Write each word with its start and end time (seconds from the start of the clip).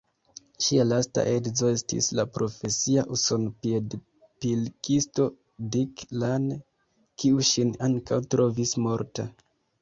Ŝia 0.67 0.83
lasta 0.91 1.23
edzo 1.33 1.67
estis 1.73 2.07
la 2.19 2.23
profesia 2.37 3.03
uson-piedpilkisto 3.15 5.27
Dick 5.77 6.03
Lane, 6.25 6.59
kiu 7.21 7.45
ŝin 7.51 7.77
ankaŭ 7.91 8.21
trovis 8.37 8.75
morta. 8.89 9.29